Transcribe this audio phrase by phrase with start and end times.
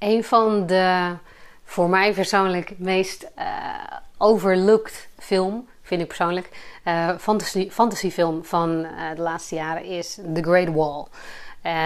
[0.00, 1.16] een van de
[1.64, 3.44] voor mij persoonlijk meest uh,
[4.18, 6.48] overlooked film, vind ik persoonlijk,
[6.84, 11.06] uh, fantasy, fantasyfilm van de laatste jaren is The Great Wall.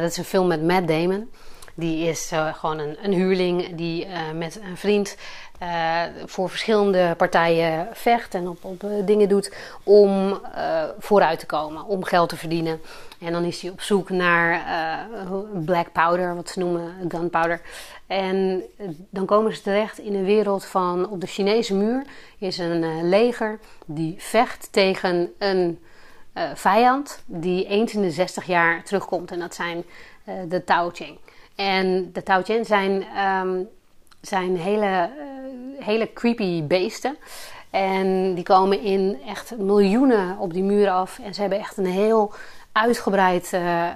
[0.00, 1.30] dat is een film met Matt Damon.
[1.78, 5.16] Die is gewoon een, een huurling die met een vriend
[5.62, 10.40] uh, voor verschillende partijen vecht en op, op dingen doet om
[10.98, 12.80] vooruit te komen, om geld te verdienen.
[13.20, 14.62] En dan is hij op zoek naar
[15.64, 17.60] black powder, wat ze noemen gunpowder.
[18.06, 18.62] En
[19.10, 22.04] dan komen ze terecht in een wereld van op de Chinese muur
[22.38, 25.78] is een leger die vecht tegen een
[26.54, 29.30] vijand die eens in de 60 jaar terugkomt.
[29.30, 29.84] En dat zijn
[30.48, 30.90] de Tao.
[31.58, 33.04] En de Tao Ching zijn
[33.46, 33.68] um,
[34.20, 37.16] zijn hele, uh, hele creepy beesten.
[37.70, 41.18] En die komen in echt miljoenen op die muren af.
[41.18, 42.32] En ze hebben echt een heel
[42.72, 43.90] uitgebreid uh, uh,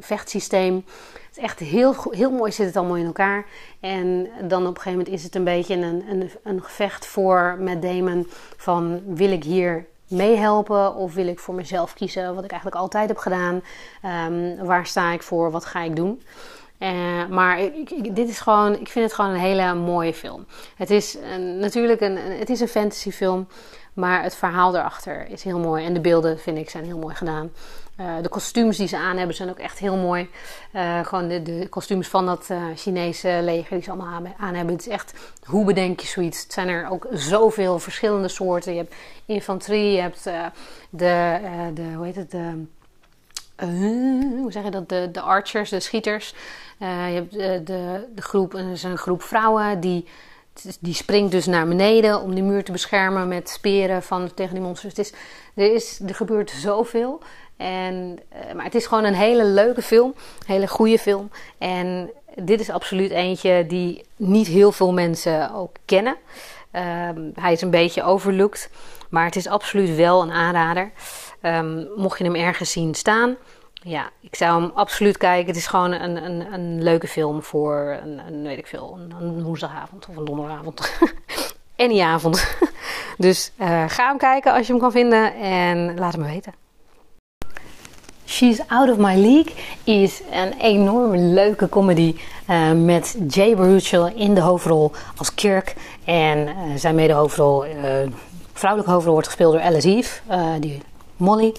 [0.00, 0.84] vechtsysteem.
[1.12, 3.46] Het is echt heel, heel mooi zit het allemaal in elkaar.
[3.80, 7.56] En dan op een gegeven moment is het een beetje een, een, een gevecht voor
[7.58, 8.26] met Damon.
[8.56, 12.34] Van wil ik hier meehelpen of wil ik voor mezelf kiezen?
[12.34, 13.62] Wat ik eigenlijk altijd heb gedaan.
[14.28, 15.50] Um, waar sta ik voor?
[15.50, 16.22] Wat ga ik doen?
[16.78, 20.46] Uh, maar ik, dit is gewoon, ik vind het gewoon een hele mooie film.
[20.76, 21.18] Het is
[21.60, 23.48] natuurlijk een, het is een fantasyfilm,
[23.92, 25.84] maar het verhaal erachter is heel mooi.
[25.84, 27.50] En de beelden, vind ik, zijn heel mooi gedaan.
[28.00, 30.30] Uh, de kostuums die ze aan hebben zijn ook echt heel mooi.
[30.72, 34.74] Uh, gewoon de, de kostuums van dat Chinese leger die ze allemaal aan, hebben.
[34.74, 36.42] Het is echt, hoe bedenk je zoiets?
[36.42, 38.72] Het zijn er ook zoveel verschillende soorten.
[38.72, 38.94] Je hebt
[39.26, 40.24] infanterie, je hebt
[40.90, 41.38] de,
[41.74, 42.64] de, hoe heet het, de
[43.62, 43.68] uh,
[44.38, 46.34] hoe zeg je dat, de, de archers, de schieters.
[46.82, 50.06] Uh, je hebt de, de, de groep, is een groep vrouwen die,
[50.80, 54.62] die springt dus naar beneden om die muur te beschermen met speren van, tegen die
[54.62, 54.96] monsters.
[54.96, 55.12] Het is,
[55.54, 57.22] er, is, er gebeurt zoveel.
[57.56, 58.18] En,
[58.54, 60.14] maar het is gewoon een hele leuke film,
[60.46, 61.30] hele goede film.
[61.58, 66.16] En dit is absoluut eentje die niet heel veel mensen ook kennen.
[66.70, 68.70] Ehm, hij is een beetje overlooked,
[69.10, 70.90] maar het is absoluut wel een aanrader.
[71.46, 73.36] Um, mocht je hem ergens zien staan,
[73.88, 75.46] ja, ik zou hem absoluut kijken.
[75.46, 79.42] Het is gewoon een, een, een leuke film voor een, een weet ik veel, een,
[79.42, 80.92] woensdagavond of een donderdagavond.
[81.76, 82.56] Any avond.
[83.18, 86.52] dus uh, ga hem kijken als je hem kan vinden en laat me weten.
[88.26, 89.52] She's Out of My League
[89.84, 92.16] is een enorm leuke comedy
[92.50, 95.74] uh, met Jay Baruchel in de hoofdrol als Kirk.
[96.04, 97.72] En uh, zijn mede-hoofdrol, uh,
[98.52, 100.20] vrouwelijke hoofdrol, wordt gespeeld door Alice Eve,
[100.60, 100.82] die
[101.16, 101.52] Molly.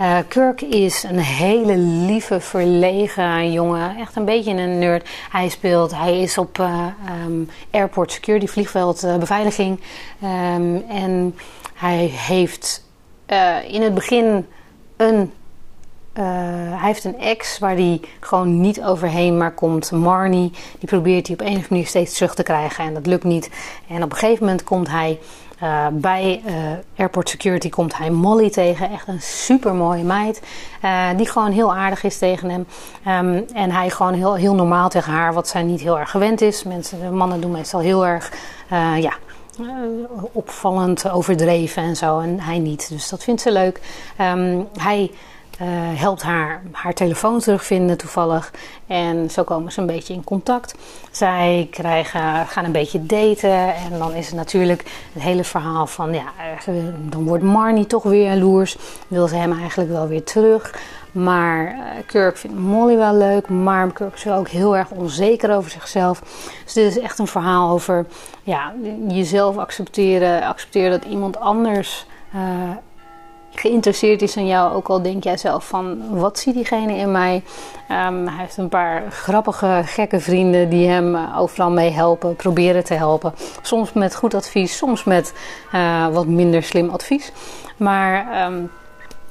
[0.00, 3.96] Uh, Kirk is een hele lieve, verlegen jongen.
[3.96, 5.08] Echt een beetje een nerd.
[5.30, 6.86] Hij speelt, hij is op uh,
[7.26, 9.80] um, airport security, vliegveld uh, beveiliging.
[10.22, 11.36] Um, en
[11.74, 12.86] hij heeft
[13.68, 14.46] in het begin
[14.96, 15.32] een
[16.18, 16.24] uh,
[16.80, 19.90] hij heeft een ex waar hij gewoon niet overheen maar komt.
[19.90, 23.50] Marnie, die probeert hij op andere manier steeds terug te krijgen en dat lukt niet.
[23.88, 25.18] En op een gegeven moment komt hij
[25.62, 26.54] uh, bij uh,
[26.96, 28.90] Airport Security komt hij Molly tegen.
[28.90, 30.42] Echt een super mooie meid.
[31.16, 32.66] Die gewoon heel aardig is tegen hem.
[33.26, 36.40] Um, en hij gewoon heel, heel normaal tegen haar, wat zij niet heel erg gewend
[36.40, 36.62] is.
[36.62, 38.32] Mensen, mannen doen meestal heel erg,
[39.00, 39.12] ja,
[40.32, 42.18] opvallend overdreven en zo.
[42.18, 42.88] En hij niet.
[42.88, 43.80] Dus dat vindt ze leuk.
[44.20, 45.10] Um, hij
[45.62, 45.68] uh,
[46.00, 48.52] helpt haar haar telefoon terugvinden toevallig.
[48.86, 50.74] En zo komen ze een beetje in contact.
[51.10, 53.74] Zij krijgen, gaan een beetje daten.
[53.74, 56.12] En dan is het natuurlijk het hele verhaal van...
[56.12, 56.32] Ja,
[56.64, 58.76] eh, dan wordt Marnie toch weer jaloers.
[59.08, 60.74] Wil ze hem eigenlijk wel weer terug.
[61.12, 63.48] Maar uh, Kirk vindt Molly wel leuk.
[63.48, 66.20] Maar Kirk is ook heel erg onzeker over zichzelf.
[66.64, 68.06] Dus dit is echt een verhaal over
[68.42, 68.72] ja,
[69.08, 70.42] jezelf accepteren.
[70.42, 72.06] Accepteren dat iemand anders...
[73.54, 77.42] geïnteresseerd is in jou, ook al denk jij zelf van wat ziet diegene in mij.
[77.90, 82.84] Um, hij heeft een paar grappige, gekke vrienden die hem uh, overal mee helpen, proberen
[82.84, 83.34] te helpen.
[83.62, 85.34] Soms met goed advies, soms met
[85.74, 87.32] uh, wat minder slim advies.
[87.76, 88.70] Maar um,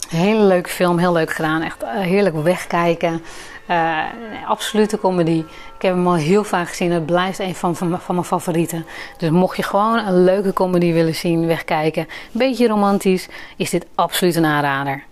[0.10, 1.62] hele leuke film, heel leuk gedaan.
[1.62, 3.22] Echt uh, heerlijk wegkijken.
[3.70, 4.04] Uh,
[4.48, 5.44] absolute comedy.
[5.76, 6.92] Ik heb hem al heel vaak gezien.
[6.92, 8.86] Het blijft een van, van, van, mijn favorieten.
[9.18, 12.02] Dus mocht je gewoon een leuke comedy willen zien, wegkijken.
[12.02, 13.28] Een beetje romantisch,
[13.58, 15.04] is dit absoluut een aanrader.